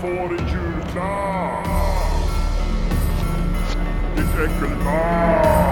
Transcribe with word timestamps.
får 0.00 0.38
en 0.38 0.48
julklapp! 0.48 1.66
Ditt 4.16 4.34
äckelbarn! 4.34 5.68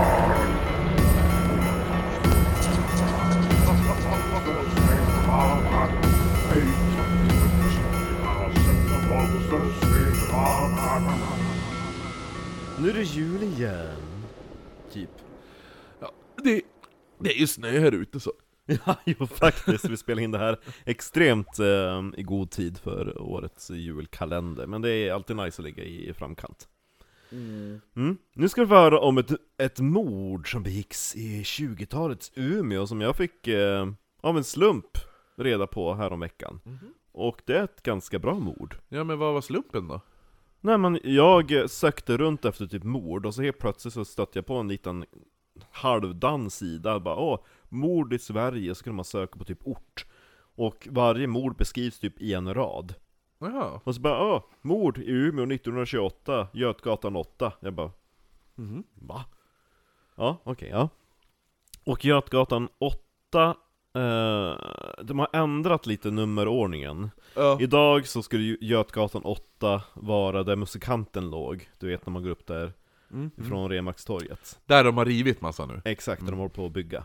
Nu 12.78 12.90
är 12.90 12.94
det 12.94 13.02
jul 13.02 13.42
igen. 13.42 13.96
Typ. 14.92 15.10
Ja, 16.00 16.12
det, 16.44 16.62
det 17.18 17.30
är 17.30 17.38
ju 17.38 17.46
snö 17.46 17.80
här 17.80 17.92
ute 17.92 18.20
så. 18.20 18.32
Ja, 18.86 18.96
jo 19.04 19.26
faktiskt. 19.26 19.84
Vi 19.84 19.96
spelar 19.96 20.22
in 20.22 20.30
det 20.30 20.38
här 20.38 20.58
extremt 20.84 21.58
eh, 21.58 22.02
i 22.16 22.22
god 22.22 22.50
tid 22.50 22.78
för 22.78 23.22
årets 23.22 23.70
julkalender. 23.70 24.66
Men 24.66 24.82
det 24.82 24.90
är 24.90 25.12
alltid 25.12 25.36
nice 25.36 25.62
att 25.62 25.64
ligga 25.64 25.84
i 25.84 26.12
framkant. 26.12 26.68
Mm. 27.32 28.16
Nu 28.34 28.48
ska 28.48 28.60
vi 28.60 28.66
få 28.66 28.74
höra 28.74 29.00
om 29.00 29.18
ett, 29.18 29.30
ett 29.58 29.80
mord 29.80 30.50
som 30.50 30.62
begicks 30.62 31.16
i 31.16 31.42
20-talets 31.42 32.32
Umeå 32.34 32.86
som 32.86 33.00
jag 33.00 33.16
fick 33.16 33.46
eh, 33.46 33.88
av 34.20 34.36
en 34.36 34.44
slump 34.44 34.98
reda 35.36 35.66
på 35.66 35.94
häromveckan. 35.94 36.60
Och 37.12 37.42
det 37.44 37.58
är 37.58 37.64
ett 37.64 37.82
ganska 37.82 38.18
bra 38.18 38.34
mord. 38.34 38.76
Ja 38.88 39.04
men 39.04 39.18
vad 39.18 39.34
var 39.34 39.40
slumpen 39.40 39.88
då? 39.88 40.00
Nej 40.60 40.78
men 40.78 41.00
jag 41.02 41.70
sökte 41.70 42.16
runt 42.16 42.44
efter 42.44 42.66
typ 42.66 42.84
mord 42.84 43.26
och 43.26 43.34
så 43.34 43.42
helt 43.42 43.58
plötsligt 43.58 43.94
så 43.94 44.04
stötte 44.04 44.38
jag 44.38 44.46
på 44.46 44.54
en 44.54 44.68
liten 44.68 45.04
halvdan 45.70 46.50
sida, 46.50 47.00
bara 47.00 47.16
åh, 47.16 47.40
mord 47.76 48.12
i 48.12 48.18
Sverige, 48.18 48.74
så 48.74 48.84
kunde 48.84 48.96
man 48.96 49.04
söka 49.04 49.38
på 49.38 49.44
typ 49.44 49.58
ort. 49.66 50.06
Och 50.58 50.88
varje 50.90 51.26
mord 51.26 51.56
beskrivs 51.56 51.98
typ 51.98 52.20
i 52.22 52.34
en 52.34 52.54
rad. 52.54 52.94
Jaha. 53.38 53.80
Och 53.84 53.94
så 53.94 54.00
bara 54.00 54.22
åh, 54.34 54.42
mord 54.62 54.98
i 54.98 55.10
Umeå 55.10 55.44
1928, 55.46 56.48
Götgatan 56.52 57.16
8. 57.16 57.52
Jag 57.60 57.72
bara, 57.74 57.90
Mhm. 58.54 58.84
va? 58.94 59.24
Ja, 60.14 60.36
okej, 60.44 60.68
ja. 60.68 60.88
Och 61.84 62.04
Götgatan 62.04 62.68
8, 62.78 63.56
eh, 63.94 64.56
de 65.02 65.18
har 65.18 65.28
ändrat 65.32 65.86
lite 65.86 66.10
nummerordningen. 66.10 67.10
Ja. 67.34 67.58
Idag 67.60 68.06
så 68.06 68.22
skulle 68.22 68.56
Götgatan 68.60 69.22
8 69.22 69.82
vara 69.94 70.42
där 70.42 70.56
musikanten 70.56 71.30
låg, 71.30 71.68
du 71.78 71.86
vet 71.88 72.06
när 72.06 72.12
man 72.12 72.22
går 72.22 72.30
upp 72.30 72.46
där 72.46 72.72
Mm. 73.10 73.30
från 73.48 73.70
Remaxtorget. 73.70 74.58
Där 74.66 74.84
de 74.84 74.96
har 74.98 75.04
rivit 75.04 75.40
massa 75.40 75.66
nu. 75.66 75.82
Exakt, 75.84 76.20
där 76.24 76.30
de 76.30 76.36
håller 76.38 76.54
på 76.54 76.66
att 76.66 76.72
bygga. 76.72 77.04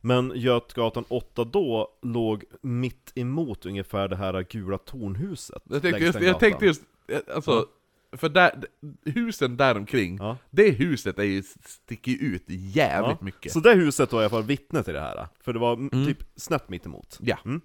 Men 0.00 0.32
Götgatan 0.34 1.04
8 1.08 1.44
då 1.44 1.88
låg 2.02 2.44
mitt 2.60 3.12
emot 3.14 3.66
ungefär 3.66 4.08
det 4.08 4.16
här 4.16 4.42
gula 4.42 4.78
tornhuset. 4.78 5.62
Jag 5.70 5.82
tänkte 5.82 6.04
just, 6.04 6.20
jag 6.20 6.40
tänkte 6.40 6.66
just 6.66 6.82
eh, 7.08 7.18
alltså, 7.34 7.66
för 8.12 8.28
där, 8.28 8.64
husen 9.04 9.56
där 9.56 9.76
omkring, 9.76 10.16
Ja. 10.20 10.36
det 10.50 10.70
huset 10.70 11.18
är 11.18 11.22
ju, 11.22 11.42
sticker 11.64 12.16
ut 12.20 12.44
jävligt 12.46 13.18
Ja. 13.20 13.24
mycket. 13.24 13.52
Så 13.52 13.60
det 13.60 13.74
huset 13.74 14.12
var 14.12 14.20
i 14.20 14.24
alla 14.24 14.30
fall 14.30 14.42
vittne 14.42 14.82
till 14.82 14.94
det 14.94 15.00
här, 15.00 15.28
för 15.40 15.52
det 15.52 15.58
var 15.58 15.72
mm. 15.72 16.06
typ 16.06 16.18
snett 16.36 16.68
mitt 16.68 16.86
emot. 16.86 17.18
Ja. 17.20 17.38
Mm. 17.44 17.60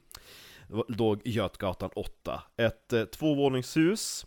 Låg 0.87 1.21
Götgatan 1.23 1.89
8. 1.95 2.43
Ett 2.57 2.93
eh, 2.93 3.03
tvåvåningshus 3.03 4.25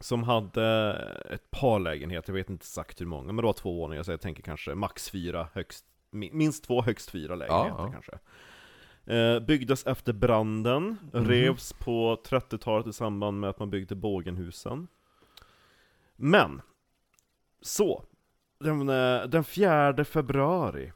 som 0.00 0.22
hade 0.22 0.92
ett 1.30 1.50
par 1.50 1.78
lägenheter, 1.78 2.32
jag 2.32 2.34
vet 2.34 2.50
inte 2.50 2.62
exakt 2.62 3.00
hur 3.00 3.06
många, 3.06 3.26
men 3.26 3.36
det 3.36 3.42
var 3.42 3.52
två 3.52 3.74
våningar 3.74 4.02
så 4.02 4.10
jag 4.10 4.20
tänker 4.20 4.42
kanske 4.42 4.74
max 4.74 5.10
fyra, 5.10 5.48
högst, 5.52 5.84
minst 6.10 6.64
två, 6.64 6.82
högst 6.82 7.10
fyra 7.10 7.34
lägenheter 7.34 7.78
ja. 7.78 7.92
kanske. 7.92 8.18
Eh, 9.14 9.40
byggdes 9.40 9.86
efter 9.86 10.12
branden, 10.12 10.96
Mhm. 11.12 11.24
revs 11.24 11.72
på 11.72 12.16
30-talet 12.28 12.86
i 12.86 12.92
samband 12.92 13.40
med 13.40 13.50
att 13.50 13.58
man 13.58 13.70
byggde 13.70 13.94
bågenhusen. 13.94 14.88
Men, 16.16 16.62
så, 17.62 18.04
den, 18.60 18.88
eh, 18.88 19.22
den 19.22 19.44
4 19.44 20.04
februari 20.04 20.92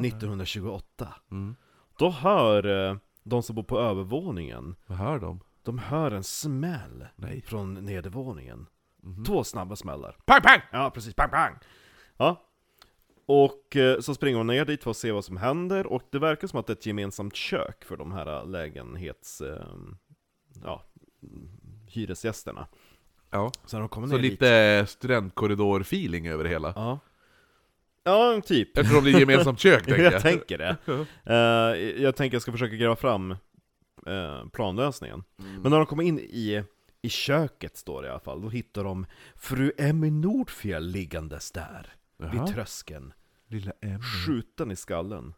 1928, 0.00 1.14
Mm. 1.30 1.56
då 1.98 2.10
hör 2.10 2.88
eh, 2.90 2.96
de 3.22 3.42
som 3.42 3.56
bor 3.56 3.62
på 3.62 3.78
övervåningen, 3.80 4.76
Vad 4.86 4.98
hör 4.98 5.18
de? 5.18 5.40
de 5.62 5.78
hör 5.78 6.10
en 6.10 6.24
smäll 6.24 7.06
Nej. 7.16 7.42
från 7.42 7.74
nedervåningen. 7.74 8.66
Mhm. 9.02 9.24
Två 9.24 9.44
snabba 9.44 9.76
smällar. 9.76 10.16
Pang 10.24 10.40
pang! 10.42 10.60
Ja, 10.72 10.90
precis. 10.90 11.14
Pang, 11.14 11.30
pang! 11.30 11.54
Ja. 12.16 12.42
Och 13.26 13.76
eh, 13.76 14.00
så 14.00 14.14
springer 14.14 14.38
de 14.38 14.46
ner 14.46 14.64
dit 14.64 14.82
för 14.82 14.90
att 14.90 14.96
se 14.96 15.12
vad 15.12 15.24
som 15.24 15.36
händer, 15.36 15.86
och 15.86 16.02
det 16.10 16.18
verkar 16.18 16.48
som 16.48 16.60
att 16.60 16.66
det 16.66 16.70
är 16.72 16.76
ett 16.76 16.86
gemensamt 16.86 17.36
kök 17.36 17.84
för 17.84 17.96
de 17.96 18.12
här 18.12 18.26
eh, 18.38 18.46
lägenhets... 18.46 19.40
Eh, 19.40 19.66
ja, 20.64 20.82
hyresgästerna. 21.88 22.66
Ja. 23.30 23.52
Så 23.66 23.78
de 23.78 23.88
kommer 23.88 24.08
Så 24.08 24.14
ner 24.14 24.22
dit... 24.22 24.30
lite 24.32 24.84
studentkorridor-feeling 24.86 26.28
över 26.32 26.44
det 26.44 26.50
hela. 26.50 26.72
Ja. 26.76 26.98
Ja, 28.04 28.40
typ. 28.44 28.78
Eftersom 28.78 29.04
det 29.04 29.10
är 29.10 29.20
gemensamt 29.20 29.60
kök 29.60 29.84
tänker 29.86 30.02
jag 30.02 30.12
jag. 30.12 30.22
tänker 30.22 30.58
det. 30.58 30.76
Eh, 31.24 32.02
jag 32.02 32.16
tänker 32.16 32.34
jag 32.34 32.42
ska 32.42 32.52
försöka 32.52 32.76
gräva 32.76 32.96
fram 32.96 33.30
eh, 34.06 34.48
planlösningen. 34.52 35.22
Mm. 35.38 35.62
Men 35.62 35.70
när 35.70 35.78
de 35.78 35.86
kommer 35.86 36.02
in 36.02 36.18
i, 36.18 36.64
i 37.02 37.08
köket, 37.08 37.76
står 37.76 38.02
det 38.02 38.08
i 38.08 38.10
alla 38.10 38.20
fall, 38.20 38.42
då 38.42 38.48
hittar 38.48 38.84
de 38.84 39.06
fru 39.36 39.72
Emmy 39.78 40.10
Nordfjell 40.10 40.86
liggandes 40.86 41.50
där, 41.52 41.94
Jaha. 42.16 42.30
vid 42.30 42.46
tröskeln, 42.54 43.12
Lilla 43.46 43.72
Emmy. 43.80 44.02
skjuten 44.02 44.70
i 44.70 44.76
skallen. 44.76 45.34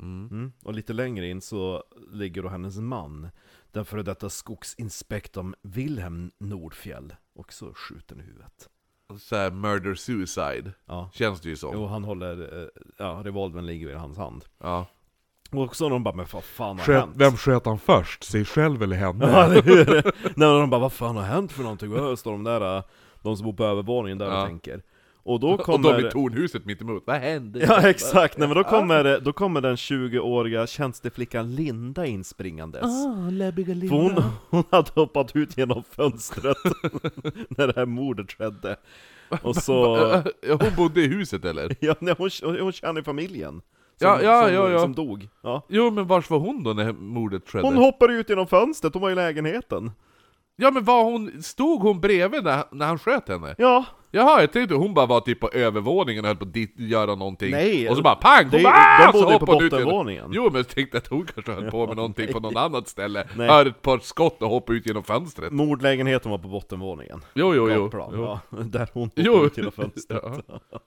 Mm. 0.00 0.28
Mm. 0.30 0.52
Och 0.62 0.74
lite 0.74 0.92
längre 0.92 1.26
in 1.28 1.40
så 1.40 1.84
ligger 2.12 2.42
då 2.42 2.48
hennes 2.48 2.76
man, 2.76 3.28
den 3.72 3.84
före 3.84 4.02
detta 4.02 4.28
skogsinspektorn 4.30 5.54
Wilhelm 5.62 6.30
Nordfjell, 6.38 7.14
också 7.34 7.72
skjuten 7.74 8.20
i 8.20 8.22
huvudet. 8.22 8.68
Såhär 9.18 9.50
murder 9.50 9.94
suicide, 9.94 10.72
Ja. 10.86 11.10
känns 11.14 11.40
det 11.40 11.48
ju 11.48 11.56
som. 11.56 11.70
Jo, 11.74 11.86
han 11.86 12.04
håller, 12.04 12.62
eh, 12.62 12.68
ja, 12.98 13.20
revolvern 13.24 13.66
ligger 13.66 13.88
i 13.90 13.94
hans 13.94 14.18
hand. 14.18 14.44
Ja. 14.58 14.86
Och 15.50 15.76
så 15.76 15.88
de 15.88 16.02
bara, 16.02 16.14
men 16.14 16.26
vad 16.32 16.44
fan 16.44 16.78
har 16.78 16.94
hänt? 16.94 17.12
vem 17.16 17.36
sköt 17.36 17.66
han 17.66 17.78
först? 17.78 18.24
Sig 18.24 18.44
själv 18.44 18.82
eller 18.82 18.96
henne? 18.96 19.26
Ja, 19.26 19.44
eller 19.44 19.62
hur? 19.62 20.02
Nej 20.36 20.60
de 20.60 20.70
bara, 20.70 20.80
vad 20.80 20.92
fan 20.92 21.16
har 21.16 21.22
hänt 21.24 21.52
för 21.52 21.62
någonting? 21.62 21.92
Och 21.92 22.18
står 22.18 22.32
de 22.32 22.44
där, 22.44 22.76
äh, 22.76 22.84
de 23.22 23.36
som 23.36 23.44
bor 23.44 23.52
på 23.52 23.64
övervåningen 23.64 24.18
där 24.18 24.26
Ja. 24.26 24.40
och 24.42 24.48
tänker. 24.48 24.82
Och 25.26 25.40
då 25.40 25.50
Och 25.50 25.60
kommer... 25.60 26.00
de 26.00 26.06
i 26.06 26.10
tornhuset 26.10 26.64
mitt 26.64 26.80
emot. 26.82 27.02
vad 27.06 27.16
hände? 27.16 27.58
Ja 27.68 27.88
exakt, 27.88 28.38
nej 28.38 28.48
men 28.48 28.56
då 28.56 28.64
kommer, 28.64 29.20
då 29.20 29.32
kommer 29.32 29.60
den 29.60 29.76
20-åriga 29.76 30.66
tjänsteflickan 30.66 31.54
Linda 31.54 32.06
inspringandes. 32.06 32.82
Ah, 32.82 33.30
läbbiga 33.30 33.66
För 33.66 33.74
Linda. 33.74 33.96
hon, 33.96 34.22
hon 34.50 34.64
hade 34.70 34.90
hoppat 34.94 35.36
ut 35.36 35.58
genom 35.58 35.82
fönstret 35.90 36.56
när 37.48 37.66
det 37.66 37.72
här 37.76 37.86
mordet 37.86 38.32
skedde. 38.32 38.76
Och 39.42 39.56
så... 39.56 39.96
Ja, 40.48 40.58
hon 40.60 40.74
bodde 40.76 41.00
i 41.00 41.06
huset 41.06 41.44
eller? 41.44 41.76
Ja, 41.80 41.94
nej, 42.00 42.14
hon, 42.18 42.30
hon 42.60 42.72
känner 42.72 43.02
familjen. 43.02 43.52
Som, 43.52 43.62
Ja, 44.08 44.22
ja, 44.22 44.44
som, 44.44 44.54
ja, 44.54 44.70
ja. 44.70 44.78
som 44.78 44.94
dog. 44.94 45.28
Ja. 45.42 45.62
Jo 45.68 45.90
men 45.90 46.06
vars 46.06 46.30
var 46.30 46.38
hon 46.38 46.62
då 46.62 46.72
när 46.72 46.92
mordet 46.92 47.48
skedde? 47.48 47.64
Hon 47.66 47.76
hoppade 47.76 48.12
ut 48.14 48.28
genom 48.28 48.46
fönstret, 48.46 48.94
hon 48.94 49.02
var 49.02 49.10
i 49.10 49.14
lägenheten. 49.14 49.90
Ja 50.56 50.70
men 50.70 50.84
var 50.84 51.04
hon, 51.04 51.42
stod 51.42 51.80
hon 51.82 52.00
bredvid 52.00 52.44
när, 52.44 52.64
när 52.70 52.86
han 52.86 52.98
sköt 52.98 53.28
henne? 53.28 53.54
Ja, 53.58 53.84
Jaha, 54.16 54.40
jag 54.40 54.52
tänkte 54.52 54.74
hon 54.74 54.94
bara 54.94 55.06
var 55.06 55.20
typ 55.20 55.40
på 55.40 55.50
övervåningen 55.52 56.24
och 56.24 56.28
höll 56.28 56.36
på 56.36 56.44
att 56.44 56.78
göra 56.80 57.14
någonting 57.14 57.50
Nej, 57.50 57.88
Och 57.88 57.96
så 57.96 58.02
bara 58.02 58.14
pang! 58.14 58.50
det- 58.50 58.56
hon 58.56 58.62
bara, 58.64 58.98
de 58.98 59.08
"Ah!" 59.08 59.12
så 59.12 59.20
bodde 59.22 59.32
ju 59.32 59.38
på 59.38 59.46
bottenvåningen. 59.46 60.30
Jo 60.32 60.44
men 60.44 60.54
jag 60.54 60.68
tänkte 60.68 60.98
att 60.98 61.06
hon 61.06 61.26
kanske 61.34 61.52
höll 61.52 61.70
på 61.70 61.86
med 61.86 61.96
någonting 62.02 62.32
på 62.32 62.40
något 62.40 62.56
annat 62.56 62.88
ställe 62.88 63.28
Nej. 63.36 63.48
Hör 63.48 63.66
ett 63.66 63.82
par 63.82 63.98
skott 63.98 64.42
och 64.42 64.48
hoppade 64.48 64.78
ut 64.78 64.86
genom 64.86 65.02
fönstret 65.02 65.52
mordlägenheten 65.52 66.30
var 66.30 66.38
på 66.38 66.48
bottenvåningen. 66.48 67.20
Jo 67.34 67.54
jo 67.54 67.70
jo, 67.70 67.82
Gatplan, 67.82 68.10
jo. 68.14 68.22
Ja, 68.22 68.40
där 68.64 68.88
hon 68.92 69.02
hoppade 69.02 69.26
Jo. 69.26 69.44
ut 69.46 69.56
genom 69.56 69.72
fönstret. 69.72 70.22
Ja. 70.70 70.80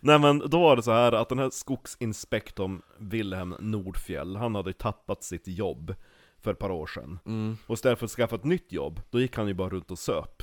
Nej 0.00 0.18
men 0.18 0.38
då 0.38 0.60
var 0.60 0.76
det 0.76 0.82
så 0.82 0.90
här 0.92 1.12
att 1.12 1.28
den 1.28 1.38
här 1.38 1.50
skogsinspektorn 1.50 2.82
Wilhelm 2.98 3.54
Nordfjell, 3.60 4.36
han 4.36 4.54
hade 4.54 4.72
tappat 4.72 5.22
sitt 5.22 5.48
jobb 5.48 5.94
för 6.42 6.50
ett 6.52 6.58
par 6.58 6.70
år 6.70 6.86
sedan. 6.86 7.18
Mm. 7.26 7.56
Och 7.66 7.74
istället 7.74 7.98
för 7.98 8.06
att 8.06 8.10
skaffa 8.10 8.36
ett 8.36 8.44
nytt 8.44 8.72
jobb, 8.72 9.00
då 9.10 9.20
gick 9.20 9.36
han 9.36 9.48
ju 9.48 9.54
bara 9.54 9.68
runt 9.68 9.90
och 9.90 9.98
söp 9.98 10.42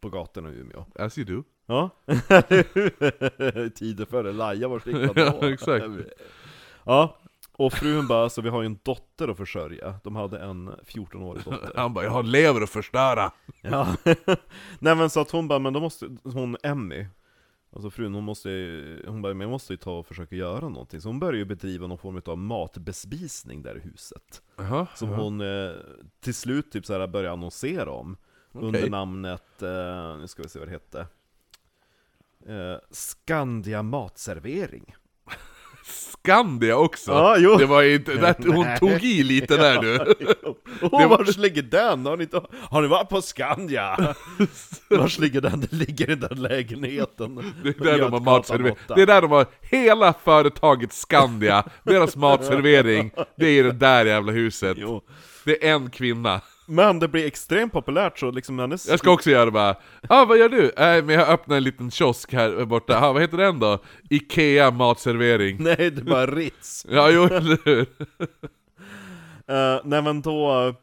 på 0.00 0.08
gatorna 0.10 0.50
i 0.50 0.52
Umeå. 0.52 0.84
As 0.98 1.18
you 1.18 1.24
do 1.36 1.42
Ja, 1.66 1.90
tider 3.74 4.04
före 4.04 4.32
Laja 4.32 4.68
var 4.68 4.78
stickad 4.78 5.12
Ja, 5.18 5.48
exakt. 5.52 5.84
Ja, 6.84 7.16
och 7.56 7.72
frun 7.72 8.06
bara, 8.06 8.28
så 8.30 8.42
vi 8.42 8.48
har 8.48 8.62
ju 8.62 8.66
en 8.66 8.78
dotter 8.82 9.28
att 9.28 9.36
försörja. 9.36 9.94
De 10.04 10.16
hade 10.16 10.38
en 10.38 10.70
14-årig 10.70 11.44
dotter. 11.44 11.72
Han 11.76 11.94
bara 11.94 12.04
'Jag 12.04 12.10
har 12.12 12.22
lever 12.22 12.60
att 12.60 12.70
förstöra' 12.70 13.30
Ja. 13.60 13.96
Nej 14.78 14.94
men 14.96 15.10
så 15.10 15.20
att 15.20 15.30
hon 15.30 15.48
bara, 15.48 15.58
men 15.58 15.72
då 15.72 15.80
måste, 15.80 16.16
hon 16.24 16.56
Emmy, 16.62 17.06
alltså 17.72 17.90
frun, 17.90 18.14
hon 18.14 18.24
måste 18.24 18.48
hon 19.06 19.22
bara, 19.22 19.34
men 19.34 19.40
jag 19.40 19.50
måste 19.50 19.72
ju 19.72 19.76
ta 19.76 19.98
och 19.98 20.06
försöka 20.06 20.36
göra 20.36 20.68
någonting. 20.68 21.00
Så 21.00 21.08
hon 21.08 21.18
börjar 21.20 21.38
ju 21.38 21.44
bedriva 21.44 21.86
någon 21.86 21.98
form 21.98 22.22
av 22.26 22.38
matbespisning 22.38 23.62
där 23.62 23.76
i 23.76 23.80
huset. 23.80 24.42
Jaha, 24.56 24.86
Som 24.94 25.08
jaha. 25.08 25.20
hon 25.20 25.40
eh, 25.40 25.72
till 26.20 26.34
slut 26.34 26.72
typ 26.72 26.86
såhär 26.86 27.06
börjar 27.06 27.32
annonsera 27.32 27.90
om. 27.90 28.16
Under 28.52 28.80
Okej. 28.80 28.90
namnet, 28.90 29.62
eh, 29.62 30.16
nu 30.18 30.24
ska 30.26 30.42
vi 30.42 30.48
se 30.48 30.58
vad 30.58 30.68
det 30.68 30.72
hette. 30.72 31.06
Eh, 32.48 32.78
Skandia 32.90 33.82
matservering. 33.82 34.94
Skandia 35.86 36.76
också. 36.76 37.10
Ja, 37.12 37.36
jo. 37.38 37.56
Det 37.56 37.66
var 37.66 37.82
inte, 37.82 38.14
där, 38.14 38.34
hon 38.52 38.66
tog 38.78 39.04
i 39.04 39.22
lite 39.22 39.56
där 39.56 39.80
du. 39.82 39.96
Åh, 40.82 41.00
Det 41.00 41.06
var- 41.06 41.18
vars 41.18 41.36
ligger 41.36 41.62
den? 41.62 42.06
Har 42.06 42.16
ni, 42.16 42.22
inte, 42.22 42.40
har 42.52 42.82
ni 42.82 42.88
varit 42.88 43.08
på 43.08 43.22
Skandia? 43.22 44.14
vars 44.90 45.18
ligger 45.18 45.40
den? 45.40 45.60
Det 45.60 45.72
ligger 45.72 46.10
i 46.10 46.14
den 46.14 46.42
lägenheten. 46.42 47.52
Det 47.62 47.68
är 47.68 47.84
där 47.84 47.98
de 47.98 48.12
har 48.12 48.20
matservering. 48.20 48.76
8. 48.86 48.94
Det 48.94 49.02
är 49.02 49.06
där 49.06 49.22
de 49.22 49.30
har 49.30 49.46
hela 49.60 50.12
företaget 50.12 50.92
Skandia, 50.92 51.64
deras 51.82 52.16
matservering, 52.16 53.10
det 53.36 53.46
är 53.46 53.58
i 53.58 53.62
det 53.62 53.72
där 53.72 54.04
jävla 54.06 54.32
huset. 54.32 54.76
Jo. 54.80 55.02
Det 55.44 55.68
är 55.68 55.74
en 55.74 55.90
kvinna. 55.90 56.40
Men 56.66 56.98
det 56.98 57.08
blir 57.08 57.26
extremt 57.26 57.72
populärt 57.72 58.18
så 58.18 58.30
liksom 58.30 58.58
hennes... 58.58 58.88
Jag 58.88 58.98
ska 58.98 59.10
också 59.10 59.30
göra 59.30 59.44
det 59.44 59.50
bara, 59.50 59.76
ah, 60.08 60.24
vad 60.24 60.38
gör 60.38 60.48
du? 60.48 60.72
Nej 60.76 61.02
men 61.02 61.14
jag 61.14 61.28
öppnar 61.28 61.56
en 61.56 61.64
liten 61.64 61.90
kiosk 61.90 62.32
här 62.32 62.64
borta, 62.64 63.00
ah, 63.00 63.12
vad 63.12 63.22
heter 63.22 63.36
den 63.36 63.58
då? 63.58 63.78
Ikea 64.10 64.70
matservering. 64.70 65.56
Nej, 65.60 65.76
det 65.76 66.00
är 66.00 66.04
bara 66.04 66.26
Ritz. 66.26 66.86
Ja, 66.90 67.10
jo 67.10 67.22
eller 67.32 67.58
hur? 67.64 67.80
Uh, 69.50 69.80
nej 69.84 70.02
men 70.02 70.22
då... 70.22 70.74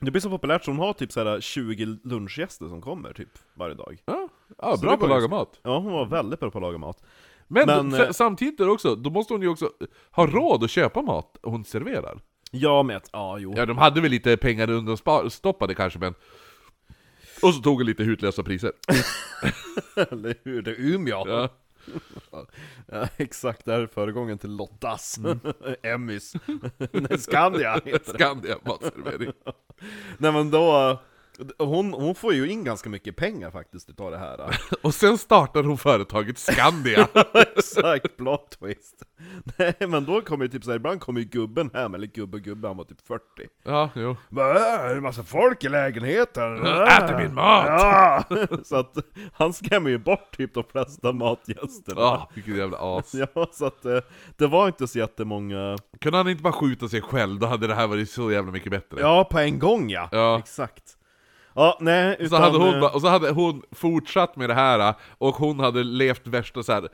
Det 0.00 0.10
blir 0.10 0.20
så 0.20 0.30
populärt 0.30 0.64
så 0.64 0.70
hon 0.70 0.78
har 0.78 0.92
typ 0.92 1.12
såhär 1.12 1.40
20 1.40 1.98
lunchgäster 2.04 2.68
som 2.68 2.80
kommer 2.80 3.12
typ 3.12 3.28
varje 3.54 3.74
dag. 3.74 4.02
Ja, 4.04 4.28
ja 4.58 4.76
bra 4.82 4.96
på 4.96 5.04
att 5.04 5.10
laga 5.10 5.28
mat. 5.28 5.60
Ja, 5.62 5.78
hon 5.78 5.92
var 5.92 6.06
väldigt 6.06 6.40
bra 6.40 6.50
på 6.50 6.58
att 6.58 6.62
laga 6.62 6.78
mat. 6.78 7.02
Men, 7.48 7.66
Men, 7.66 7.90
då, 7.90 7.96
eh, 7.96 8.10
samtidigt 8.10 8.60
också, 8.60 8.94
då 8.94 9.10
måste 9.10 9.34
hon 9.34 9.42
ju 9.42 9.48
också 9.48 9.70
ha 10.10 10.26
råd 10.26 10.64
att 10.64 10.70
köpa 10.70 11.02
mat 11.02 11.38
hon 11.42 11.64
serverar. 11.64 12.20
Ja, 12.54 12.82
med 12.82 12.96
att, 12.96 13.08
ja 13.12 13.38
jo. 13.38 13.54
Ja, 13.56 13.66
de 13.66 13.78
hade 13.78 14.00
väl 14.00 14.10
lite 14.10 14.36
pengar 14.36 14.70
undanstoppade 14.70 15.74
kanske, 15.74 15.98
men... 15.98 16.14
Och 17.42 17.54
så 17.54 17.62
tog 17.62 17.76
hon 17.76 17.86
lite 17.86 18.04
hutlösa 18.04 18.42
priser. 18.42 18.72
Eller 19.96 20.34
hur? 20.44 20.62
Det 20.62 20.70
är 20.70 20.80
Umeå. 20.80 21.24
Ja. 21.28 21.48
Ja, 22.86 23.08
exakt, 23.16 23.64
det 23.64 23.72
här 23.72 23.80
är 23.80 23.86
föregången 23.86 24.38
till 24.38 24.50
Lottas. 24.50 25.18
Mm. 25.18 25.40
Emmys. 25.82 26.32
Nej, 26.92 27.18
Skandia 27.18 27.74
heter 27.74 28.12
det. 28.12 28.18
Skandia 28.18 28.56
matservering. 28.64 29.32
Nej 30.18 30.32
men 30.32 30.50
då... 30.50 30.98
Hon, 31.58 31.92
hon 31.92 32.14
får 32.14 32.34
ju 32.34 32.50
in 32.50 32.64
ganska 32.64 32.88
mycket 32.90 33.16
pengar 33.16 33.50
faktiskt 33.50 33.90
utav 33.90 34.10
det 34.10 34.18
här. 34.18 34.60
Och 34.82 34.94
sen 34.94 35.18
startar 35.18 35.62
hon 35.62 35.78
företaget 35.78 36.38
Skandia. 36.38 37.08
Exakt, 37.56 38.16
plot 38.16 38.50
twist. 38.60 39.02
Nej 39.58 39.74
men 39.88 40.04
då 40.04 40.20
kommer 40.20 40.44
ju 40.44 40.50
typ 40.50 40.64
såhär, 40.64 40.76
ibland 40.76 41.00
kommer 41.00 41.20
ju 41.20 41.26
gubben 41.26 41.70
hem, 41.74 41.94
eller 41.94 42.06
gubbe 42.06 42.38
gubbe, 42.38 42.68
han 42.68 42.76
var 42.76 42.84
typ 42.84 43.06
40. 43.06 43.22
Ja, 43.64 43.90
jo. 43.94 44.16
Bara, 44.28 44.56
"Äh, 44.56 44.90
är 44.90 44.94
det 44.94 45.00
massa 45.00 45.22
folk 45.22 45.64
i 45.64 45.68
lägenheten? 45.68 46.66
Äter 46.66 47.18
min 47.18 47.34
mat! 47.34 47.64
Ja! 47.66 48.24
Så 48.64 48.76
att 48.76 48.94
han 49.32 49.52
skrämmer 49.52 49.90
ju 49.90 49.98
bort 49.98 50.36
typ 50.36 50.54
de 50.54 50.64
flesta 50.64 51.12
matgästerna. 51.12 52.00
Ah, 52.00 52.30
vilket 52.34 52.56
jävla 52.56 52.78
as. 52.80 53.14
Ja, 53.14 53.46
så 53.52 53.66
att 53.66 53.84
eh, 53.84 53.98
det 54.36 54.46
var 54.46 54.66
inte 54.66 54.88
så 54.88 54.98
jättemånga... 54.98 55.78
Kunde 56.00 56.18
han 56.18 56.28
inte 56.28 56.42
bara 56.42 56.52
skjuta 56.52 56.88
sig 56.88 57.00
själv, 57.02 57.38
då 57.40 57.46
hade 57.46 57.66
det 57.66 57.74
här 57.74 57.86
varit 57.86 58.10
så 58.10 58.32
jävla 58.32 58.52
mycket 58.52 58.70
bättre. 58.70 59.00
Ja, 59.00 59.28
på 59.30 59.38
en 59.38 59.58
gång 59.58 59.90
ja! 59.90 60.08
Ja. 60.12 60.38
Exakt. 60.38 60.82
Ja, 61.54 61.78
nej, 61.80 62.16
Så 62.18 62.22
utan... 62.24 62.42
hade 62.42 62.58
hon, 62.58 62.74
eh, 62.74 62.94
och 62.94 63.00
så 63.00 63.08
hade 63.08 63.30
hon 63.30 63.62
fortsatt 63.72 64.36
med 64.36 64.48
det 64.50 64.54
här, 64.54 64.94
och 65.18 65.34
hon 65.34 65.60
hade 65.60 65.82
levt 65.84 66.26
värsta 66.26 66.62
så 66.62 66.72
här. 66.72 66.88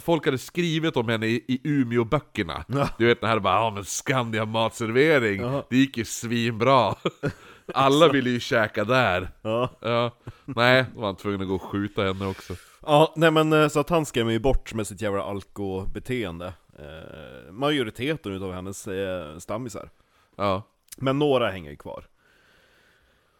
Folk 0.00 0.24
hade 0.24 0.38
skrivit 0.38 0.96
om 0.96 1.08
henne 1.08 1.26
i, 1.26 1.44
i 1.48 1.60
Umeå-böckerna. 1.64 2.64
Ja. 2.68 2.88
Du 2.98 3.06
vet 3.06 3.20
den 3.20 3.30
här 3.30 3.38
bara, 3.38 3.54
ja 3.54 3.70
men 3.70 3.84
Skandia 3.84 4.44
matservering, 4.44 5.40
Ja. 5.40 5.66
det 5.70 5.76
gick 5.76 5.96
ju 5.96 6.04
svinbra. 6.04 6.94
Alla 7.74 8.08
ville 8.08 8.30
ju 8.30 8.40
käka 8.40 8.84
där. 8.84 9.28
Ja. 9.42 9.70
Ja. 9.80 10.10
Nej, 10.44 10.84
då 10.94 11.00
var 11.00 11.06
han 11.06 11.16
tvungen 11.16 11.40
att 11.42 11.48
gå 11.48 11.54
och 11.54 11.62
skjuta 11.62 12.02
henne 12.04 12.26
också. 12.26 12.54
ja, 12.86 13.12
nej 13.16 13.30
men 13.30 13.52
eh, 13.52 13.68
så 13.68 13.80
att 13.80 13.90
han 13.90 14.06
skrämmer 14.06 14.32
ju 14.32 14.38
bort 14.38 14.74
med 14.74 14.86
sitt 14.86 15.00
jävla 15.02 15.22
alkobeteende. 15.22 16.52
Eh, 16.78 17.52
majoriteten 17.52 18.32
utav 18.32 18.52
hennes 18.52 18.86
eh, 18.88 19.38
stammisar. 19.38 19.90
Ja. 20.36 20.62
Men 20.96 21.18
några 21.18 21.50
hänger 21.50 21.70
ju 21.70 21.76
kvar. 21.76 22.04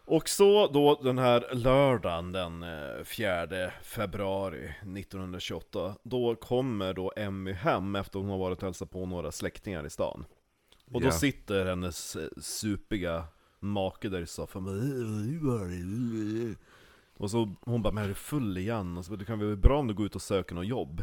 Och 0.09 0.29
så 0.29 0.67
då 0.73 1.01
den 1.03 1.19
här 1.19 1.55
lördagen 1.55 2.33
den 2.33 2.63
eh, 2.63 3.05
4 3.05 3.71
februari 3.83 4.65
1928 4.67 5.95
Då 6.03 6.35
kommer 6.37 6.95
då 6.95 7.13
Emmy 7.17 7.53
hem 7.53 7.97
efter 7.97 8.19
hon 8.19 8.29
har 8.29 8.39
varit 8.39 8.59
och 8.59 8.65
hälsat 8.65 8.91
på 8.91 9.07
några 9.07 9.33
släktingar 9.33 9.87
i 9.87 9.91
stan 9.91 10.25
Och 10.93 11.01
då 11.01 11.07
Ja. 11.07 11.13
sitter 11.13 11.67
hennes 11.67 12.17
eh, 12.17 12.29
supiga 12.41 13.25
make 13.61 14.09
där 14.09 14.21
i 14.21 14.27
soffan 14.27 14.65
bara, 14.65 14.75
"Eh, 14.77 14.81
hur 14.83 15.41
var 15.41 15.65
det?" 16.49 16.57
Och 17.19 17.31
så 17.31 17.55
hon 17.61 17.83
bara 17.83 17.93
'Men 17.93 18.05
är 18.05 18.09
du 18.09 18.15
full 18.15 18.59
igen?' 18.59 18.99
Och 18.99 19.05
så 19.05 19.11
bara, 19.11 19.17
'Det 19.17 19.25
kan 19.25 19.39
väl 19.39 19.49
vara 19.49 19.57
bra 19.57 19.79
om 19.79 19.87
du 19.87 19.95
går 19.95 20.07
ut 20.07 20.15
och 20.15 20.23
söker 20.23 20.55
något 20.55 20.67
jobb 20.67 21.03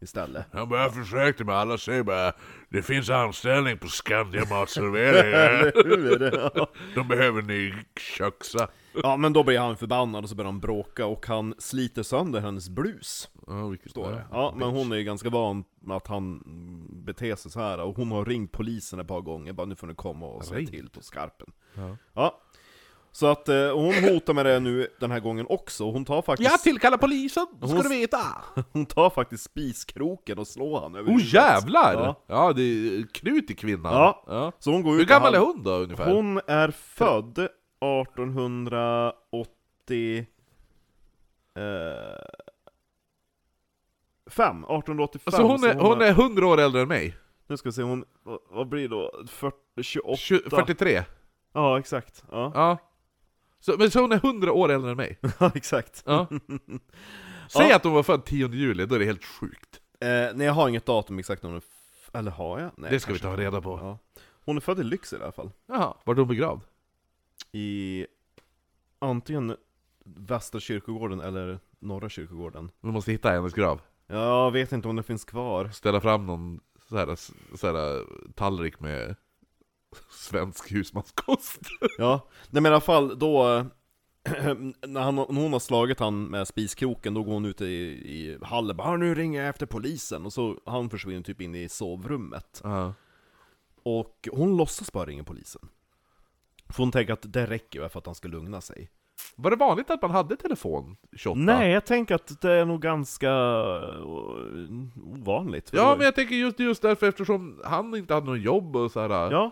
istället' 0.00 0.44
Han 0.52 0.68
bara, 0.68 0.82
jag 0.82 0.94
försökte 0.94 1.44
men 1.44 1.54
alla 1.54 1.78
säger 1.78 2.02
bara 2.02 2.32
Det 2.68 2.82
finns 2.82 3.10
anställning 3.10 3.78
på 3.78 3.86
Skandia 3.88 4.44
matservering? 4.50 5.32
Ja. 6.54 6.68
De 6.94 7.08
behöver 7.08 7.42
ny 7.42 7.74
köksa 7.96 8.68
Ja 9.02 9.16
men 9.16 9.32
då 9.32 9.44
blir 9.44 9.58
han 9.58 9.76
förbannad 9.76 10.24
och 10.24 10.30
så 10.30 10.36
börjar 10.36 10.46
de 10.46 10.60
bråka 10.60 11.06
och 11.06 11.26
han 11.26 11.54
sliter 11.58 12.02
sönder 12.02 12.40
hennes 12.40 12.68
blus 12.68 13.28
Ja, 13.46 13.66
vilket 13.66 13.90
står 13.90 14.10
det. 14.10 14.24
Ja, 14.30 14.54
men 14.56 14.68
hon 14.68 14.92
är 14.92 14.96
ju 14.96 15.04
ganska 15.04 15.30
van 15.30 15.64
att 15.90 16.06
han 16.06 16.42
beter 17.04 17.36
sig 17.36 17.50
så 17.50 17.60
här 17.60 17.80
och 17.80 17.96
hon 17.96 18.10
har 18.10 18.24
ringt 18.24 18.52
polisen 18.52 19.00
ett 19.00 19.08
par 19.08 19.20
gånger, 19.20 19.52
bara 19.52 19.66
nu 19.66 19.74
får 19.74 19.86
ni 19.86 19.94
komma 19.94 20.26
och 20.26 20.44
säga 20.44 20.66
till 20.66 20.88
på 20.90 21.02
skarpen. 21.02 21.52
Ja. 21.74 21.96
Ja. 22.14 22.42
Så 23.16 23.26
att 23.26 23.48
eh, 23.48 23.74
hon 23.74 23.94
hotar 23.94 24.34
med 24.34 24.46
det 24.46 24.60
nu 24.60 24.88
den 25.00 25.10
här 25.10 25.20
gången 25.20 25.46
också, 25.48 25.90
hon 25.90 26.04
tar 26.04 26.22
faktiskt, 26.22 26.50
Jag 26.50 26.60
tillkallar 26.62 26.98
polisen, 26.98 27.46
ska 27.58 27.66
Hon- 27.66 27.82
du 27.82 27.88
veta! 27.88 28.18
hon 28.72 28.86
tar 28.86 29.10
faktiskt 29.10 29.44
spiskroken 29.44 30.38
och 30.38 30.46
slår 30.46 30.80
han 30.80 30.94
över 30.94 31.08
Oh 31.08 31.12
huvudet. 31.12 31.32
jävlar! 31.32 31.94
Ja. 31.94 32.22
Ja. 32.26 32.52
det 32.52 32.62
är 32.62 33.06
krut 33.12 33.50
i 33.50 33.54
kvinnan. 33.54 33.92
Ja. 34.26 34.52
Så 34.58 34.70
hon 34.70 34.82
går 34.82 34.92
Hur 34.96 35.04
gammal 35.04 35.34
är 35.34 35.38
hon 35.38 35.62
då 35.62 35.70
ungefär? 35.70 36.14
Hon 36.14 36.40
är 36.46 36.70
född 36.70 37.38
1880... 37.38 40.26
Eh, 41.54 41.62
fem, 44.30 44.64
1885. 44.64 45.22
Alltså 45.26 45.42
hon 45.42 45.64
är, 45.64 45.72
så 45.72 45.78
hon 45.78 46.00
är 46.02 46.10
100 46.10 46.46
år 46.46 46.60
äldre 46.60 46.82
än 46.82 46.88
mig. 46.88 47.16
Nu 47.46 47.56
ska 47.56 47.68
vi 47.68 47.72
se, 47.72 47.82
hon, 47.82 48.04
vad- 48.50 48.68
blir 48.68 48.88
då? 48.88 49.12
40, 49.28 49.56
28? 49.82 50.16
20, 50.16 50.50
43. 50.50 51.02
Ja, 51.52 51.78
exakt. 51.78 52.24
Ja, 52.30 52.52
Ja. 52.54 52.78
Så, 53.66 53.76
men 53.78 53.90
så 53.90 54.00
hon 54.00 54.12
är 54.12 54.16
100 54.16 54.52
år 54.52 54.68
äldre 54.70 54.90
än 54.90 54.96
mig. 54.96 55.18
ja 55.38 55.52
exakt. 55.54 56.02
Ja. 56.06 56.26
Säg 57.48 57.68
Ja. 57.68 57.76
att 57.76 57.84
hon 57.84 57.92
var 57.92 58.02
född 58.02 58.24
10 58.24 58.48
juli, 58.48 58.86
då 58.86 58.94
är 58.94 58.98
det 58.98 59.04
helt 59.04 59.24
sjukt. 59.24 59.80
Eh, 60.00 60.08
nej, 60.08 60.46
jag 60.46 60.52
har 60.52 60.68
inget 60.68 60.86
datum 60.86 61.18
exakt 61.18 61.42
när 61.42 61.50
hon 61.50 61.56
är 61.56 62.18
Eller 62.18 62.30
har 62.30 62.60
jag? 62.60 62.70
Nej, 62.76 62.90
det 62.90 63.00
ska 63.00 63.12
vi 63.12 63.18
ta 63.18 63.36
reda 63.36 63.60
på. 63.60 63.78
Ja. 63.82 63.98
Hon 64.44 64.56
är 64.56 64.60
född 64.60 64.80
i 64.80 64.82
Lycksele 64.84 65.20
i 65.20 65.24
alla 65.24 65.32
fall. 65.32 65.50
Jaha, 65.66 65.94
var 66.04 66.14
är 66.14 66.18
hon 66.18 66.28
begravd? 66.28 66.60
I 67.52 68.06
antingen 68.98 69.56
Västra 70.04 70.60
kyrkogården 70.60 71.20
eller 71.20 71.58
Norra 71.78 72.08
kyrkogården. 72.08 72.70
Vi 72.80 72.90
måste 72.90 73.12
hitta 73.12 73.30
hennes 73.30 73.52
grav. 73.54 73.80
Jag 74.06 74.50
vet 74.50 74.72
inte 74.72 74.88
om 74.88 74.96
det 74.96 75.02
finns 75.02 75.24
kvar. 75.24 75.68
Ställa 75.68 76.00
fram 76.00 76.26
någon 76.26 76.60
så 76.88 76.96
här, 76.96 77.16
så 77.56 77.66
här, 77.66 78.04
tallrik 78.34 78.80
med 78.80 79.16
svensk 80.10 80.72
husmanskost. 80.72 81.60
Ja, 81.98 82.28
nej 82.50 82.62
men 82.62 82.72
i 82.72 82.74
alla 82.74 82.80
fall 82.80 83.18
då 83.18 83.64
när, 84.86 85.00
han, 85.00 85.14
när 85.14 85.40
hon 85.42 85.52
har 85.52 85.60
slagit 85.60 86.00
han 86.00 86.24
med 86.24 86.48
spiskroken, 86.48 87.14
då 87.14 87.22
går 87.22 87.32
hon 87.32 87.44
ut 87.44 87.60
i, 87.60 87.66
i 87.66 88.38
hallen 88.42 88.76
bara 88.76 88.88
"Ah, 88.88 88.96
nu 88.96 89.14
ringer 89.14 89.40
jag 89.40 89.48
efter 89.48 89.66
polisen' 89.66 90.24
och 90.26 90.32
så 90.32 90.60
han 90.66 90.90
försvinner 90.90 91.22
typ 91.22 91.40
in 91.40 91.54
i 91.54 91.68
sovrummet 91.68 92.60
Ja. 92.64 92.94
Och 93.82 94.28
hon 94.32 94.56
låtsas 94.56 94.92
bara 94.92 95.04
ringa 95.06 95.24
polisen 95.24 95.68
För 96.68 96.82
hon 96.82 96.92
tänker 96.92 97.12
att 97.12 97.32
det 97.32 97.46
räcker 97.46 97.88
för 97.88 97.98
att 97.98 98.06
han 98.06 98.14
ska 98.14 98.28
lugna 98.28 98.60
sig 98.60 98.90
Var 99.36 99.50
det 99.50 99.56
vanligt 99.56 99.90
att 99.90 100.02
man 100.02 100.10
hade 100.10 100.36
telefon 100.36 100.96
28? 101.16 101.40
Nej, 101.40 101.70
jag 101.70 101.84
tänker 101.86 102.14
att 102.14 102.40
det 102.40 102.52
är 102.52 102.64
nog 102.64 102.82
ganska 102.82 103.28
eh, 103.30 104.06
ovanligt 105.20 105.70
Ja, 105.72 105.94
men 105.96 106.04
jag 106.04 106.14
tänker 106.14 106.34
just, 106.34 106.58
just 106.60 106.82
därför 106.82 107.08
eftersom 107.08 107.60
han 107.64 107.94
inte 107.94 108.14
hade 108.14 108.26
något 108.26 108.40
jobb 108.40 108.76
och 108.76 108.90
så 108.90 109.00
här. 109.00 109.30
Ja, 109.30 109.50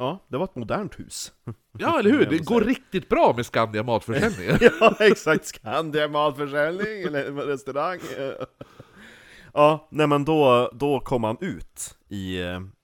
ja, 0.00 0.06
ja, 0.06 0.26
det 0.28 0.36
var 0.36 0.44
ett 0.44 0.56
modernt 0.56 0.98
hus 0.98 1.32
eller 1.78 2.10
hur? 2.10 2.26
Det 2.26 2.38
går 2.38 2.60
riktigt 2.60 3.08
bra 3.08 3.32
med 3.36 3.46
Skandia 3.46 3.82
matförsäljning. 3.82 4.70
Ja, 4.80 4.96
exakt. 4.98 5.46
Skandia 5.46 6.08
matförsäljning 6.08 7.02
eller 7.02 7.32
restaurang. 7.32 7.98
Ja, 9.54 9.88
nej 9.90 10.06
men 10.06 10.24
då, 10.24 10.70
då 10.74 11.00
kom 11.00 11.24
han 11.24 11.36
ut 11.40 11.98
i, 12.08 12.38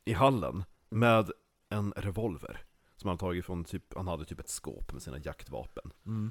i 0.05 0.13
hallen 0.13 0.65
med 0.91 1.31
en 1.69 1.93
revolver. 1.97 2.63
Som 2.97 3.09
han 3.09 3.19
tagit 3.19 3.47
från 3.47 3.65
typ, 3.65 3.95
han 3.97 4.09
hade 4.09 4.25
typ 4.25 4.41
ett 4.41 4.49
skåp 4.49 4.93
med 4.93 5.03
sina 5.03 5.19
jaktvapen. 5.19 5.91
Mm. 6.07 6.31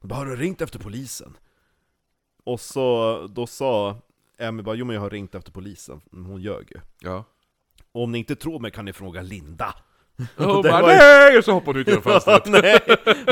Bara, 0.00 0.14
har 0.14 0.26
du 0.26 0.36
ringt 0.36 0.60
efter 0.60 0.78
polisen? 0.78 1.36
Och 2.44 2.60
så, 2.60 3.18
då 3.26 3.46
sa 3.46 3.96
Emmy 4.38 4.62
bara, 4.62 4.74
jo 4.74 4.84
men 4.84 4.94
jag 4.94 5.00
har 5.00 5.10
ringt 5.10 5.34
efter 5.34 5.52
polisen. 5.52 6.00
Hon 6.10 6.40
ljög 6.40 6.72
ju. 6.74 6.80
Ja. 7.00 7.24
Och 7.92 8.02
om 8.02 8.12
ni 8.12 8.18
inte 8.18 8.36
tror 8.36 8.60
mig 8.60 8.70
kan 8.70 8.84
ni 8.84 8.92
fråga 8.92 9.22
Linda. 9.22 9.74
Det 10.36 10.44
bara 10.70 10.80
ju- 10.80 10.86
nej! 10.98 11.38
Och 11.38 11.44
så 11.44 11.52
hoppar 11.52 11.66
hon 11.72 11.76
ut 11.76 11.88
genom 11.88 12.02
fönstret. 12.02 12.46
Nej, 12.46 12.80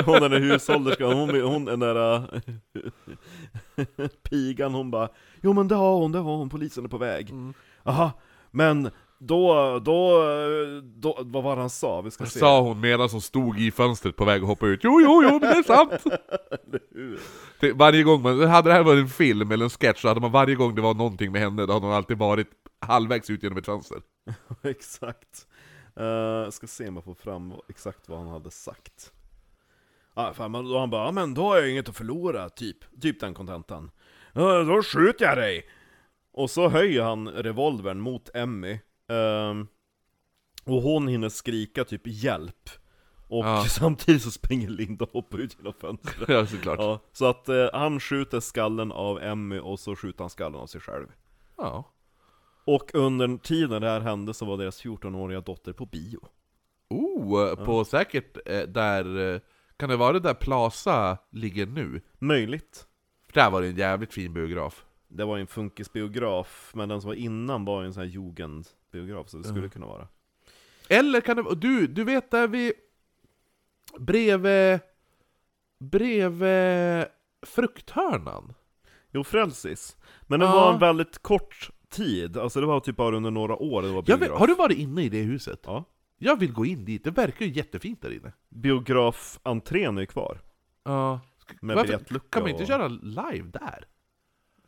hon 0.04 0.22
är 0.22 0.28
den 0.28 0.42
hushållerskan, 0.42 1.12
hon, 1.12 1.40
hon 1.40 1.64
den 1.64 1.80
där 1.80 2.22
pigan, 4.30 4.74
hon 4.74 4.90
bara 4.90 5.08
Jo 5.42 5.52
men 5.52 5.68
det 5.68 5.74
har 5.74 5.94
hon, 5.94 6.12
det 6.12 6.18
har 6.18 6.36
hon, 6.36 6.48
polisen 6.48 6.84
är 6.84 6.88
på 6.88 6.98
väg 6.98 7.30
Mm. 7.30 7.54
Men 8.50 8.90
då, 9.18 9.78
då, 9.84 10.24
då, 10.82 11.18
vad 11.20 11.42
var 11.42 11.56
det 11.56 11.62
han 11.62 11.70
sa? 11.70 12.00
Vi 12.00 12.10
ska 12.10 12.26
se. 12.26 12.38
Sa 12.38 12.60
hon 12.60 12.80
medan 12.80 13.08
hon 13.12 13.20
stod 13.20 13.60
i 13.60 13.70
fönstret 13.70 14.16
på 14.16 14.24
väg 14.24 14.42
att 14.42 14.48
hoppa 14.48 14.66
ut. 14.66 14.80
Jo, 14.82 15.00
jo, 15.00 15.22
jo, 15.22 15.30
men 15.30 15.40
det 15.40 15.46
är 15.46 15.62
sant! 15.62 15.92
Det, 17.60 17.72
varje 17.72 18.02
gång 18.02 18.22
man, 18.22 18.40
hade 18.48 18.70
det 18.70 18.74
här 18.74 18.82
varit 18.82 19.00
en 19.00 19.08
film 19.08 19.52
eller 19.52 19.64
en 19.64 19.70
sketch 19.70 20.00
så 20.00 20.08
hade 20.08 20.20
man 20.20 20.32
varje 20.32 20.54
gång 20.54 20.74
det 20.74 20.82
var 20.82 20.94
någonting 20.94 21.32
med 21.32 21.40
henne, 21.40 21.66
då 21.66 21.72
hade 21.72 21.86
hon 21.86 21.94
alltid 21.94 22.18
varit 22.18 22.48
halvvägs 22.80 23.30
ut 23.30 23.42
genom 23.42 23.58
ett 23.58 23.66
fönster. 23.66 23.98
exakt. 24.62 25.46
Uh, 26.00 26.50
ska 26.50 26.66
se 26.66 26.88
om 26.88 26.94
jag 26.94 27.04
får 27.04 27.14
fram 27.14 27.54
exakt 27.68 28.08
vad 28.08 28.18
han 28.18 28.28
hade 28.28 28.50
sagt. 28.50 29.12
Ah, 30.14 30.32
fan, 30.32 30.52
då 30.52 30.78
han 30.78 30.90
bara, 30.90 31.04
ja 31.04 31.12
men 31.12 31.34
då 31.34 31.42
har 31.42 31.56
jag 31.58 31.70
inget 31.70 31.88
att 31.88 31.96
förlora, 31.96 32.48
typ. 32.48 33.00
Typ 33.00 33.20
den 33.20 33.34
kontentan. 33.34 33.90
"Ja, 34.32 34.62
då 34.62 34.82
skjuter 34.82 35.24
jag 35.24 35.36
dig! 35.38 35.66
Och 36.32 36.50
så 36.50 36.68
höjer 36.68 37.02
han 37.02 37.28
revolvern 37.28 38.00
mot 38.00 38.30
Emmy. 38.34 38.78
Ehm, 39.08 39.66
och 40.64 40.82
hon 40.82 41.08
hinner 41.08 41.28
skrika 41.28 41.84
typ 41.84 42.02
hjälp. 42.04 42.70
Och 43.28 43.44
Ja. 43.44 43.64
samtidigt 43.68 44.22
så 44.22 44.30
springer 44.30 44.68
Linda 44.68 45.04
och 45.04 45.10
hoppar 45.12 45.38
ut 45.38 45.56
genom 45.58 45.72
fönstret. 45.74 46.28
Ja, 46.28 46.46
såklart. 46.46 46.78
Ja. 46.78 46.84
Ja, 46.84 47.00
så 47.12 47.26
att 47.26 47.48
eh, 47.48 47.68
han 47.72 48.00
skjuter 48.00 48.40
skallen 48.40 48.92
av 48.92 49.22
Emmy 49.22 49.58
och 49.58 49.80
så 49.80 49.96
skjuter 49.96 50.24
han 50.24 50.30
skallen 50.30 50.60
av 50.60 50.66
sig 50.66 50.80
själv. 50.80 51.06
Och 52.64 52.94
under 52.94 53.36
tiden 53.38 53.82
det 53.82 53.88
här 53.88 54.00
hände 54.00 54.34
så 54.34 54.44
var 54.44 54.56
deras 54.56 54.84
14-åriga 54.84 55.40
dotter 55.40 55.72
på 55.72 55.86
bio. 55.86 56.20
Oh, 56.88 57.64
på 57.64 57.84
säkert 57.84 58.38
eh, 58.46 58.60
där, 58.62 59.34
eh, 59.34 59.40
kan 59.76 59.88
det 59.88 59.96
vara 59.96 60.18
där 60.18 60.34
Plaza 60.34 61.18
ligger 61.30 61.66
nu? 61.66 62.00
Möjligt. 62.18 62.86
För 63.26 63.32
där 63.32 63.50
var 63.50 63.62
det 63.62 63.68
en 63.68 63.76
jävligt 63.76 64.12
fin 64.14 64.32
biograf. 64.34 64.84
Det 65.08 65.24
var 65.24 65.38
en 65.38 65.46
funkisbiograf, 65.46 66.72
men 66.74 66.88
den 66.88 67.00
som 67.00 67.08
var 67.08 67.14
innan 67.14 67.64
var 67.64 67.84
en 67.84 67.94
sån 67.94 68.02
här 68.02 68.10
jugendbiograf, 68.10 69.28
så 69.28 69.38
det 69.38 69.44
skulle 69.44 69.68
kunna 69.68 69.86
vara. 69.86 70.08
Eller 70.88 71.20
kan 71.20 71.36
det 71.36 71.54
du, 71.54 71.86
du 71.86 72.04
vet 72.04 72.30
där 72.30 72.48
vi 72.48 72.72
Bredvid... 73.98 74.80
Bredvid 75.78 77.06
frukthörnan? 77.46 78.54
Jo, 79.10 79.24
Frälsis. 79.24 79.96
Men 80.22 80.40
den 80.40 80.48
Ja. 80.48 80.54
var 80.54 80.72
en 80.72 80.78
väldigt 80.78 81.22
kort 81.22 81.70
tid, 81.92 82.36
alltså 82.36 82.60
det 82.60 82.66
var 82.66 82.80
typ 82.80 82.96
bara 82.96 83.16
under 83.16 83.30
några 83.30 83.56
år 83.56 83.82
det 83.82 83.88
var 83.88 84.02
biograf. 84.02 84.30
vet, 84.30 84.38
har 84.38 84.46
du 84.46 84.54
varit 84.54 84.78
inne 84.78 85.02
i 85.02 85.08
det 85.08 85.22
huset? 85.22 85.60
Ja. 85.64 85.84
Jag 86.18 86.36
vill 86.40 86.52
gå 86.52 86.66
in 86.66 86.84
dit, 86.84 87.04
det 87.04 87.10
verkar 87.10 87.46
ju 87.46 87.52
jättefint 87.52 88.02
där 88.02 88.10
inne. 88.12 88.32
Biografen 88.48 89.96
är 89.96 90.00
ju 90.00 90.06
kvar. 90.06 90.40
Ja. 90.84 91.20
Med 91.60 91.76
Varför- 91.76 91.88
biljettlucka 91.92 92.26
Kan 92.30 92.42
man 92.42 92.50
inte 92.50 92.62
och- 92.62 92.68
köra 92.68 92.88
live 92.88 93.48
där? 93.52 93.84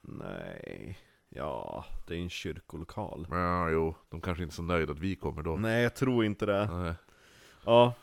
Nej... 0.02 0.98
Ja, 1.28 1.84
det 2.06 2.14
är 2.14 2.18
en 2.18 2.30
kyrkolokal. 2.30 3.26
Ja, 3.30 3.70
jo. 3.70 3.94
De 4.10 4.20
kanske 4.20 4.42
inte 4.42 4.52
är 4.52 4.54
så 4.56 4.62
nöjda 4.62 4.92
att 4.92 4.98
vi 4.98 5.16
kommer 5.16 5.42
då. 5.42 5.56
Nej, 5.56 5.82
jag 5.82 5.94
tror 5.96 6.24
inte 6.24 6.46
det. 6.46 6.66
Nej. 6.72 6.94
Ja. 7.64 7.94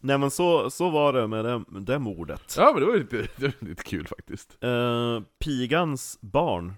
Nej 0.00 0.18
men 0.18 0.30
så, 0.30 0.70
så 0.70 0.90
var 0.90 1.12
det 1.12 1.26
med 1.26 1.44
det, 1.44 1.62
med 1.68 1.82
det 1.82 1.98
mordet. 1.98 2.54
Ja 2.58 2.70
men 2.74 2.80
det 2.82 2.86
var 2.86 2.96
lite, 2.96 3.16
det 3.36 3.46
var 3.60 3.68
lite 3.68 3.82
kul 3.82 4.06
faktiskt. 4.06 4.64
Eh, 4.64 5.20
pigans 5.38 6.18
barn, 6.20 6.74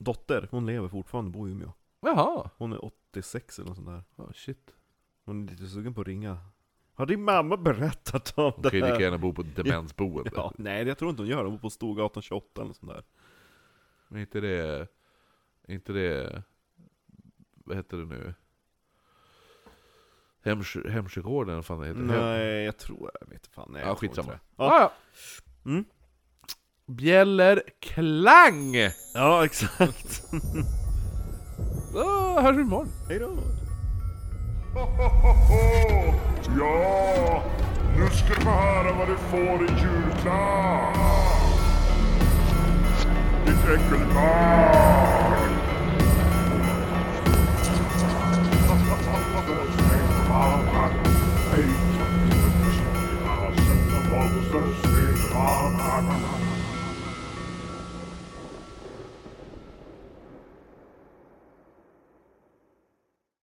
dotter, 0.00 0.48
hon 0.50 0.66
lever 0.66 0.88
fortfarande, 0.88 1.30
bor 1.30 1.48
i 1.48 1.52
Umeå. 1.52 1.72
Jaha. 2.00 2.50
Hon 2.56 2.72
är 2.72 2.84
86 2.84 3.58
eller 3.58 3.68
något 3.68 3.76
sånt 3.76 3.88
där. 3.88 4.04
Oh, 4.16 4.32
shit. 4.32 4.74
Hon 5.24 5.46
är 5.48 5.50
lite 5.50 5.66
sugen 5.66 5.94
på 5.94 6.00
att 6.00 6.06
ringa. 6.06 6.38
Har 6.94 7.06
din 7.06 7.22
mamma 7.22 7.56
berättat 7.56 8.38
om 8.38 8.52
Hon 8.56 8.62
kan 8.62 8.72
ju 8.72 8.80
det 8.80 8.90
lika 8.90 9.00
gärna 9.02 9.18
bo 9.18 9.32
på 9.34 9.42
demensboende. 9.42 10.30
Ja, 10.34 10.52
nej 10.58 10.86
jag 10.88 10.98
tror 10.98 11.10
inte 11.10 11.22
hon 11.22 11.28
gör 11.30 11.36
det, 11.38 11.44
hon 11.44 11.52
bor 11.52 11.58
på 11.58 11.70
Storgatan 11.70 12.22
28 12.22 12.46
eller 12.60 12.66
något 12.68 12.76
sånt 12.76 12.92
där. 12.92 13.04
Men 14.08 14.20
inte 14.20 14.40
det... 14.40 14.88
inte 15.68 15.92
det... 15.92 16.42
Vad 17.64 17.76
heter 17.76 17.96
det 17.96 18.04
nu? 18.04 18.34
Hemsjö- 20.42 20.88
Hemsjögården, 20.90 21.54
vad 21.54 21.66
fan 21.66 21.80
det 21.80 21.86
heter? 21.86 22.00
Nej, 22.00 22.64
jag 22.64 22.76
tror, 22.78 23.10
jag 23.20 23.28
vet 23.28 23.46
fan, 23.46 23.68
nej 23.72 23.82
Ja, 23.82 23.88
jag 23.88 23.98
tror 23.98 24.08
skitsamma. 24.08 24.32
inte 24.32 24.44
det. 24.56 24.64
Ja. 24.64 24.78
Ja. 24.80 24.92
ja. 25.64 25.70
Mm. 25.70 25.84
Bjäller 26.96 27.62
Klang! 27.80 28.76
Ja, 29.14 29.44
exakt. 29.44 30.22
Då 31.92 32.40
hörs 32.40 32.56
vi 32.56 32.60
imorgon. 32.60 32.88
Hejdå! 33.08 33.26
Ho. 34.74 36.14
Ja! 36.58 37.42
Nu 37.96 38.10
ska 38.10 38.34
du 38.34 38.40
få 38.40 38.50
höra 38.50 38.92
vad 38.92 39.08
du 39.08 39.16
får 39.16 39.64
i 39.64 39.68
julklapp! 39.82 40.96
Ditt 43.46 43.64
äckelbarn! 43.64 45.10